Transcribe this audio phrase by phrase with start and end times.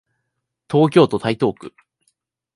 [0.67, 1.75] 東京都台東区